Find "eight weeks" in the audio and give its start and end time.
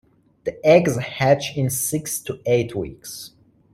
2.47-3.33